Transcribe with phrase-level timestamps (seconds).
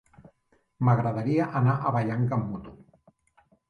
[0.87, 2.79] M'agradaria anar a Vallanca amb moto.